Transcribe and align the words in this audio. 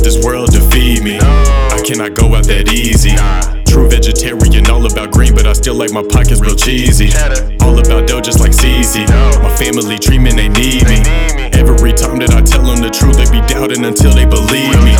this 0.00 0.22
world 0.24 0.50
defeat 0.50 1.02
me. 1.02 1.18
I 1.20 1.80
cannot 1.84 2.14
go 2.14 2.34
out 2.34 2.44
that 2.46 2.72
easy. 2.72 3.14
True 3.66 3.88
vegetarian, 3.88 4.70
all 4.70 4.84
about 4.86 5.12
green, 5.12 5.34
but 5.34 5.46
I 5.46 5.52
still 5.52 5.74
like 5.74 5.92
my 5.92 6.02
pockets 6.02 6.40
real 6.40 6.56
cheesy. 6.56 7.10
All 7.60 7.78
about 7.78 8.08
dough, 8.08 8.20
just 8.20 8.40
like 8.40 8.52
CZ. 8.52 9.06
My 9.42 9.54
family 9.56 9.98
treatment, 9.98 10.36
they 10.36 10.48
need 10.48 10.84
me. 10.88 11.02
Every 11.52 11.92
time 11.92 12.18
that 12.18 12.32
I 12.32 12.40
tell 12.42 12.62
them 12.62 12.80
the 12.80 12.90
truth, 12.90 13.16
they 13.16 13.30
be 13.30 13.44
doubting 13.46 13.84
until 13.84 14.12
they 14.12 14.24
believe 14.24 14.78
me. 14.84 14.96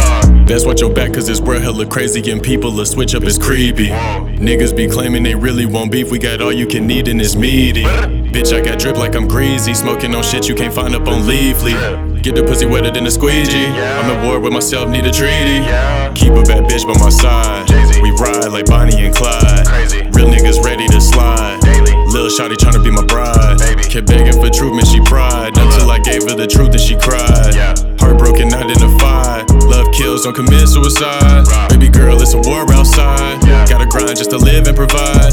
Best 0.47 0.67
watch 0.67 0.81
your 0.81 0.93
back, 0.93 1.13
cause 1.15 1.27
this 1.27 1.41
world 1.41 1.63
hella 1.63 1.87
crazy 1.87 2.31
and 2.31 2.41
people 2.41 2.71
will 2.71 2.87
switch 2.87 3.15
up 3.15 3.25
is 3.25 3.39
creepy. 3.39 3.89
Niggas 3.89 4.77
be 4.77 4.87
claiming 4.87 5.23
they 5.23 5.35
really 5.35 5.67
want 5.67 5.91
beef, 5.91 6.11
we 6.11 6.19
got 6.19 6.41
all 6.41 6.53
you 6.53 6.67
can 6.67 6.89
eat 6.91 7.09
and 7.09 7.21
it's 7.21 7.35
meaty. 7.35 7.83
Bitch, 7.83 8.57
I 8.57 8.65
got 8.65 8.79
drip 8.79 8.97
like 8.97 9.17
I'm 9.17 9.27
greasy, 9.27 9.75
smoking 9.75 10.15
on 10.15 10.23
shit 10.23 10.49
you 10.49 10.55
can't 10.55 10.73
find 10.73 10.95
up 10.95 11.09
on 11.09 11.23
Leafly. 11.23 12.06
Get 12.27 12.35
the 12.35 12.43
pussy 12.43 12.67
wetter 12.67 12.91
than 12.91 13.07
a 13.07 13.11
squeegee. 13.15 13.71
I'm 13.71 14.11
at 14.11 14.19
war 14.27 14.41
with 14.43 14.51
myself, 14.53 14.91
need 14.91 15.07
a 15.07 15.15
treaty. 15.15 15.63
Keep 16.19 16.35
a 16.35 16.43
bad 16.43 16.67
bitch 16.67 16.83
by 16.83 16.99
my 16.99 17.07
side. 17.07 17.71
We 18.03 18.11
ride 18.19 18.51
like 18.51 18.67
Bonnie 18.67 18.99
and 18.99 19.15
Clyde. 19.15 19.63
Real 20.11 20.27
niggas 20.27 20.59
ready 20.59 20.91
to 20.91 20.99
slide. 20.99 21.63
Lil 22.11 22.27
Shotty 22.27 22.59
tryna 22.59 22.83
be 22.83 22.91
my 22.91 23.07
bride. 23.07 23.63
Kept 23.87 24.11
begging 24.11 24.35
for 24.35 24.51
truth, 24.51 24.75
man, 24.75 24.83
she 24.83 24.99
cried. 25.07 25.55
Until 25.55 25.87
I 25.87 26.03
gave 26.03 26.27
her 26.27 26.35
the 26.35 26.51
truth 26.51 26.75
and 26.75 26.83
she 26.83 26.99
cried. 26.99 27.55
Heartbroken, 28.03 28.51
identified. 28.51 29.47
Love 29.63 29.87
kills, 29.95 30.27
don't 30.27 30.35
commit 30.35 30.67
suicide. 30.67 31.47
Baby 31.71 31.87
girl, 31.87 32.19
it's 32.19 32.35
a 32.35 32.43
war 32.43 32.67
outside. 32.75 33.39
Gotta 33.71 33.87
grind 33.87 34.19
just 34.19 34.35
to 34.35 34.39
live 34.39 34.67
and 34.67 34.75
provide. 34.75 35.31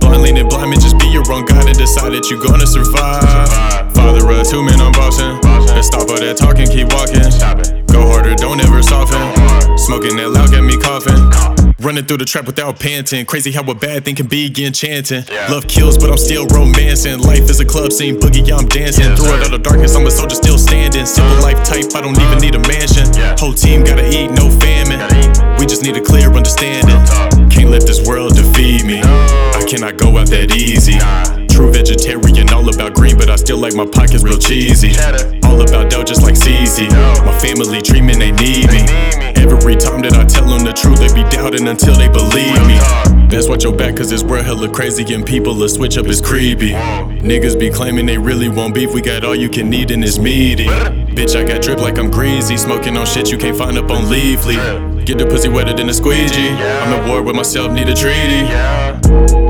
Blind 0.00 0.24
leaning 0.24 0.48
blind, 0.48 0.72
man, 0.72 0.80
just 0.80 0.96
be 0.96 1.12
your 1.12 1.28
own 1.28 1.44
God 1.44 1.68
and 1.68 1.76
decide 1.76 2.16
that 2.16 2.32
you're 2.32 2.40
gonna 2.40 2.66
survive. 2.66 3.92
Father 3.92 4.24
of 4.24 4.48
two 4.48 4.64
men, 4.64 4.80
I'm 4.80 4.92
bossing. 4.92 5.49
Let's 5.80 5.88
stop 5.88 6.12
all 6.12 6.20
that 6.20 6.36
talking, 6.36 6.68
keep 6.68 6.92
walking. 6.92 7.24
Go 7.88 8.04
harder, 8.12 8.36
don't 8.36 8.60
ever 8.60 8.84
soften. 8.84 9.16
Smoking 9.80 10.12
that 10.20 10.28
loud 10.28 10.52
got 10.52 10.60
me 10.60 10.76
coughing. 10.76 11.16
Running 11.80 12.04
through 12.04 12.20
the 12.20 12.28
trap 12.28 12.44
without 12.44 12.78
panting. 12.78 13.24
Crazy 13.24 13.50
how 13.50 13.64
a 13.64 13.74
bad 13.74 14.04
thing 14.04 14.12
can 14.12 14.28
be 14.28 14.52
enchanting. 14.60 15.24
Love 15.48 15.66
kills, 15.72 15.96
but 15.96 16.12
I'm 16.12 16.20
still 16.20 16.44
romancing. 16.52 17.24
Life 17.24 17.48
is 17.48 17.60
a 17.60 17.64
club 17.64 17.96
scene, 17.96 18.20
boogie, 18.20 18.46
yeah, 18.46 18.60
I'm 18.60 18.68
dancing. 18.68 19.16
Through 19.16 19.40
it 19.40 19.48
all 19.48 19.56
the 19.56 19.58
darkness, 19.58 19.96
I'm 19.96 20.04
a 20.04 20.10
soldier 20.10 20.36
still 20.36 20.58
standing. 20.58 21.06
Simple 21.06 21.40
life 21.40 21.64
type, 21.64 21.88
I 21.96 22.04
don't 22.04 22.20
even 22.20 22.44
need 22.44 22.60
a 22.60 22.62
mansion. 22.68 23.08
Whole 23.40 23.56
team 23.56 23.80
gotta 23.80 24.04
eat, 24.04 24.28
no 24.36 24.52
famine. 24.60 25.00
We 25.56 25.64
just 25.64 25.80
need 25.80 25.96
a 25.96 26.04
clear 26.04 26.28
understanding. 26.28 27.00
Can't 27.48 27.72
let 27.72 27.88
this 27.88 28.04
world 28.06 28.36
defeat 28.36 28.84
me. 28.84 29.00
I 29.00 29.64
cannot 29.64 29.96
go 29.96 30.20
out 30.20 30.28
that 30.28 30.52
easy. 30.52 31.00
True 31.00 31.39
like 33.60 33.74
my 33.74 33.84
pockets 33.84 34.24
real 34.24 34.38
cheesy. 34.38 34.90
All 35.44 35.60
about 35.60 35.90
dough, 35.90 36.02
just 36.02 36.22
like 36.22 36.34
CZ. 36.34 36.88
My 37.24 37.38
family 37.38 37.82
treatment, 37.82 38.18
they 38.18 38.32
need 38.32 38.70
me. 38.70 38.82
Every 39.36 39.76
time 39.76 40.00
that 40.02 40.14
I 40.14 40.24
tell 40.24 40.48
them 40.48 40.64
the 40.64 40.72
truth, 40.72 40.98
they 40.98 41.12
be 41.12 41.28
doubting 41.28 41.68
until 41.68 41.94
they 41.94 42.08
believe 42.08 42.56
me. 42.66 42.78
Best 43.28 43.48
watch 43.48 43.62
your 43.62 43.76
back, 43.76 43.96
cause 43.96 44.08
this 44.08 44.24
world 44.24 44.44
hella 44.44 44.68
crazy 44.68 45.04
and 45.14 45.24
people 45.24 45.54
will 45.54 45.68
switch 45.68 45.98
up 45.98 46.06
is 46.06 46.20
creepy. 46.20 46.72
Niggas 46.72 47.58
be 47.58 47.70
claiming 47.70 48.06
they 48.06 48.18
really 48.18 48.48
want 48.48 48.74
beef, 48.74 48.92
we 48.92 49.00
got 49.00 49.24
all 49.24 49.36
you 49.36 49.48
can 49.48 49.72
eat 49.72 49.90
and 49.90 50.02
it's 50.02 50.18
meaty. 50.18 50.66
Bitch, 50.66 51.36
I 51.36 51.44
got 51.46 51.62
drip 51.62 51.78
like 51.80 51.98
I'm 51.98 52.10
greasy, 52.10 52.56
smoking 52.56 52.96
on 52.96 53.06
shit 53.06 53.30
you 53.30 53.38
can't 53.38 53.56
find 53.56 53.76
up 53.76 53.90
on 53.90 54.04
Leafly. 54.04 55.04
Get 55.04 55.18
the 55.18 55.26
pussy 55.26 55.48
wetter 55.48 55.74
than 55.74 55.88
a 55.88 55.94
squeegee. 55.94 56.48
I'm 56.48 56.92
at 56.94 57.08
war 57.08 57.22
with 57.22 57.36
myself, 57.36 57.72
need 57.72 57.88
a 57.88 57.94
treaty. 57.94 59.49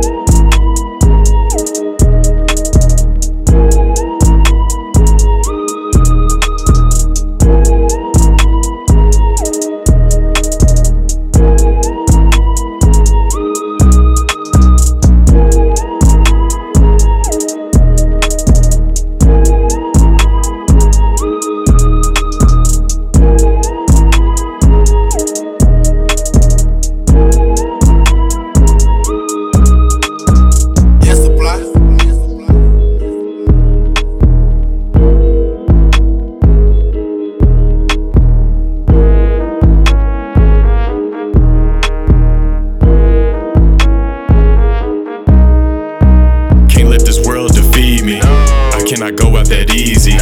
This 47.49 47.56
world 47.56 47.73
defeat 47.73 48.05
me. 48.05 48.21
I 48.21 48.83
cannot 48.87 49.17
go 49.17 49.37
out 49.37 49.49
that 49.49 49.75
easy. 49.75 50.17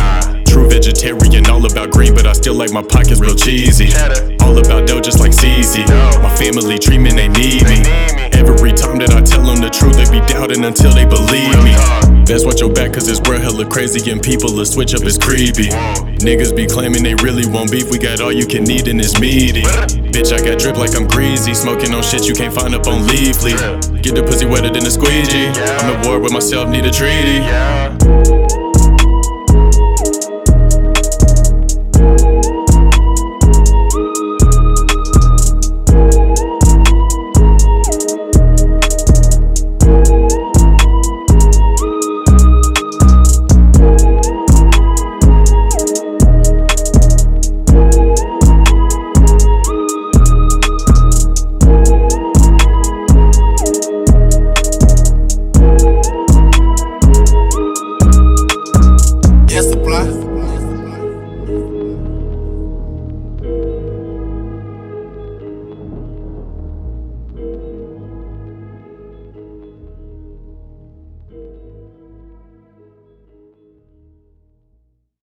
True 0.44 0.68
vegetarian, 0.68 1.46
all 1.46 1.64
about 1.64 1.90
green, 1.90 2.14
but 2.14 2.26
I 2.26 2.32
still 2.32 2.54
like 2.54 2.72
my 2.72 2.82
pockets 2.82 3.20
real 3.20 3.34
cheesy. 3.34 3.88
All 4.40 4.58
about 4.58 4.86
dough, 4.86 5.00
just 5.00 5.20
like 5.20 5.32
CZ. 5.32 5.88
My 6.22 6.34
family 6.36 6.78
treatment, 6.78 7.16
they 7.16 7.28
need 7.28 7.64
me. 7.64 7.82
Every 8.32 8.72
time 8.72 8.98
that 8.98 9.10
I 9.12 9.22
tell 9.22 9.44
them 9.44 9.60
the 9.60 9.70
truth, 9.70 9.96
they 9.96 10.08
be 10.10 10.24
doubting 10.26 10.64
until 10.64 10.92
they 10.92 11.04
believe 11.04 11.62
me. 11.64 12.07
Best 12.28 12.44
watch 12.44 12.60
your 12.60 12.70
back, 12.70 12.92
cause 12.92 13.06
this 13.06 13.22
world 13.22 13.40
hella 13.40 13.64
crazy 13.64 14.10
and 14.10 14.22
people 14.22 14.52
will 14.52 14.66
switch 14.66 14.94
up 14.94 15.02
is 15.04 15.16
creepy. 15.16 15.70
Niggas 16.20 16.54
be 16.54 16.66
claiming 16.66 17.02
they 17.02 17.14
really 17.24 17.48
want 17.48 17.72
beef, 17.72 17.90
we 17.90 17.96
got 17.96 18.20
all 18.20 18.30
you 18.30 18.46
can 18.46 18.70
eat 18.70 18.86
and 18.86 19.00
it's 19.00 19.18
meaty. 19.18 19.62
Bitch, 19.62 20.38
I 20.38 20.44
got 20.44 20.58
drip 20.58 20.76
like 20.76 20.94
I'm 20.94 21.08
greasy, 21.08 21.54
smoking 21.54 21.94
on 21.94 22.02
shit 22.02 22.28
you 22.28 22.34
can't 22.34 22.52
find 22.52 22.74
up 22.74 22.86
on 22.86 23.08
Leafly. 23.08 23.56
Get 24.02 24.14
the 24.14 24.22
pussy 24.22 24.44
wetter 24.44 24.68
than 24.68 24.84
a 24.84 24.90
squeegee. 24.90 25.46
I'm 25.80 25.96
at 25.96 26.06
war 26.06 26.20
with 26.20 26.32
myself, 26.32 26.68
need 26.68 26.84
a 26.84 26.90
treaty. 26.90 28.37